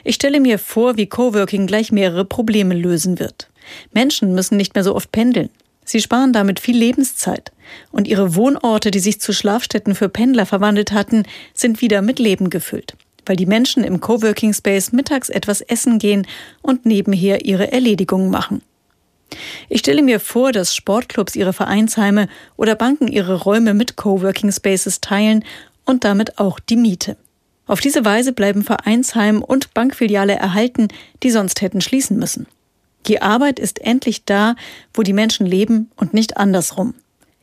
Ich 0.03 0.15
stelle 0.15 0.39
mir 0.39 0.59
vor, 0.59 0.97
wie 0.97 1.07
Coworking 1.07 1.67
gleich 1.67 1.91
mehrere 1.91 2.25
Probleme 2.25 2.73
lösen 2.73 3.19
wird. 3.19 3.49
Menschen 3.91 4.33
müssen 4.33 4.57
nicht 4.57 4.75
mehr 4.75 4.83
so 4.83 4.95
oft 4.95 5.11
pendeln. 5.11 5.49
Sie 5.85 6.01
sparen 6.01 6.33
damit 6.33 6.59
viel 6.59 6.77
Lebenszeit. 6.77 7.51
Und 7.91 8.07
ihre 8.07 8.35
Wohnorte, 8.35 8.91
die 8.91 8.99
sich 8.99 9.19
zu 9.19 9.33
Schlafstätten 9.33 9.95
für 9.95 10.09
Pendler 10.09 10.45
verwandelt 10.45 10.91
hatten, 10.91 11.23
sind 11.53 11.81
wieder 11.81 12.01
mit 12.01 12.19
Leben 12.19 12.49
gefüllt. 12.49 12.95
Weil 13.25 13.35
die 13.35 13.45
Menschen 13.45 13.83
im 13.83 14.01
Coworking 14.01 14.53
Space 14.53 14.91
mittags 14.91 15.29
etwas 15.29 15.61
essen 15.61 15.99
gehen 15.99 16.27
und 16.61 16.85
nebenher 16.85 17.45
ihre 17.45 17.71
Erledigungen 17.71 18.29
machen. 18.29 18.61
Ich 19.69 19.79
stelle 19.79 20.01
mir 20.01 20.19
vor, 20.19 20.51
dass 20.51 20.75
Sportclubs 20.75 21.35
ihre 21.35 21.53
Vereinsheime 21.53 22.27
oder 22.57 22.75
Banken 22.75 23.07
ihre 23.07 23.41
Räume 23.41 23.73
mit 23.73 23.95
Coworking 23.95 24.51
Spaces 24.51 24.99
teilen 24.99 25.45
und 25.85 26.03
damit 26.03 26.37
auch 26.37 26.59
die 26.59 26.75
Miete. 26.75 27.15
Auf 27.71 27.79
diese 27.79 28.03
Weise 28.03 28.33
bleiben 28.33 28.63
Vereinsheim 28.63 29.41
und 29.41 29.73
Bankfiliale 29.73 30.33
erhalten, 30.33 30.89
die 31.23 31.31
sonst 31.31 31.61
hätten 31.61 31.79
schließen 31.79 32.19
müssen. 32.19 32.45
Die 33.07 33.21
Arbeit 33.21 33.59
ist 33.59 33.79
endlich 33.79 34.25
da, 34.25 34.57
wo 34.93 35.03
die 35.03 35.13
Menschen 35.13 35.45
leben 35.45 35.89
und 35.95 36.13
nicht 36.13 36.35
andersrum. 36.35 36.95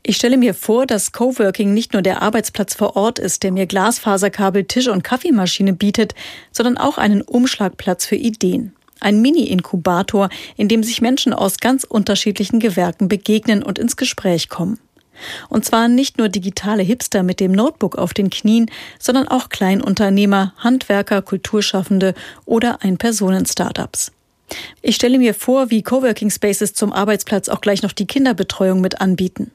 Ich 0.02 0.16
stelle 0.16 0.36
mir 0.36 0.52
vor, 0.52 0.84
dass 0.84 1.12
Coworking 1.12 1.72
nicht 1.72 1.94
nur 1.94 2.02
der 2.02 2.20
Arbeitsplatz 2.20 2.74
vor 2.74 2.94
Ort 2.94 3.18
ist, 3.18 3.42
der 3.42 3.52
mir 3.52 3.64
Glasfaserkabel, 3.64 4.64
Tisch 4.64 4.88
und 4.88 5.02
Kaffeemaschine 5.02 5.72
bietet, 5.72 6.14
sondern 6.52 6.76
auch 6.76 6.98
einen 6.98 7.22
Umschlagplatz 7.22 8.04
für 8.04 8.16
Ideen. 8.16 8.74
Ein 9.00 9.22
Mini-Inkubator, 9.22 10.28
in 10.58 10.68
dem 10.68 10.82
sich 10.82 11.00
Menschen 11.00 11.32
aus 11.32 11.56
ganz 11.56 11.84
unterschiedlichen 11.84 12.60
Gewerken 12.60 13.08
begegnen 13.08 13.62
und 13.62 13.78
ins 13.78 13.96
Gespräch 13.96 14.50
kommen. 14.50 14.78
Und 15.48 15.64
zwar 15.64 15.88
nicht 15.88 16.18
nur 16.18 16.28
digitale 16.28 16.82
Hipster 16.82 17.22
mit 17.22 17.40
dem 17.40 17.52
Notebook 17.52 17.96
auf 17.96 18.14
den 18.14 18.30
Knien, 18.30 18.70
sondern 18.98 19.28
auch 19.28 19.48
Kleinunternehmer, 19.48 20.54
Handwerker, 20.58 21.22
Kulturschaffende 21.22 22.14
oder 22.44 22.82
Ein-Personen-Startups. 22.82 24.12
Ich 24.80 24.94
stelle 24.94 25.18
mir 25.18 25.34
vor, 25.34 25.70
wie 25.70 25.82
Coworking 25.82 26.30
Spaces 26.30 26.72
zum 26.72 26.92
Arbeitsplatz 26.92 27.48
auch 27.48 27.60
gleich 27.60 27.82
noch 27.82 27.92
die 27.92 28.06
Kinderbetreuung 28.06 28.80
mit 28.80 29.00
anbieten. 29.00 29.50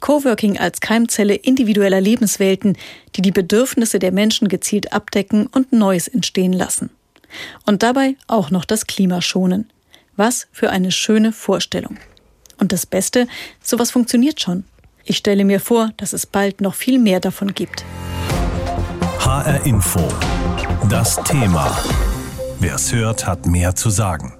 Coworking 0.00 0.58
als 0.58 0.80
Keimzelle 0.80 1.34
individueller 1.34 2.00
Lebenswelten, 2.00 2.76
die 3.16 3.22
die 3.22 3.32
Bedürfnisse 3.32 3.98
der 3.98 4.12
Menschen 4.12 4.48
gezielt 4.48 4.92
abdecken 4.92 5.46
und 5.46 5.72
Neues 5.72 6.08
entstehen 6.08 6.52
lassen. 6.52 6.90
Und 7.66 7.82
dabei 7.82 8.16
auch 8.26 8.50
noch 8.50 8.64
das 8.64 8.86
Klima 8.86 9.20
schonen. 9.20 9.70
Was 10.16 10.46
für 10.52 10.70
eine 10.70 10.92
schöne 10.92 11.32
Vorstellung. 11.32 11.96
Und 12.58 12.72
das 12.72 12.86
Beste, 12.86 13.26
sowas 13.60 13.90
funktioniert 13.90 14.40
schon. 14.40 14.64
Ich 15.06 15.18
stelle 15.18 15.44
mir 15.44 15.60
vor, 15.60 15.90
dass 15.98 16.12
es 16.12 16.26
bald 16.26 16.60
noch 16.60 16.74
viel 16.74 16.98
mehr 16.98 17.20
davon 17.20 17.54
gibt. 17.54 17.84
HR 19.18 19.66
Info. 19.66 20.00
Das 20.88 21.16
Thema. 21.24 21.76
Wer 22.58 22.76
es 22.76 22.92
hört, 22.92 23.26
hat 23.26 23.46
mehr 23.46 23.74
zu 23.74 23.90
sagen. 23.90 24.33